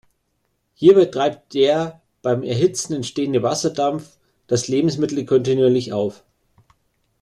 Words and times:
Hierbei 0.73 1.05
treibt 1.05 1.53
der 1.53 2.01
beim 2.23 2.41
Erhitzen 2.41 2.95
entstehende 2.95 3.43
Wasserdampf 3.43 4.17
das 4.47 4.67
Lebensmittel 4.67 5.27
kontinuierlich 5.27 5.93
auf. 5.93 6.23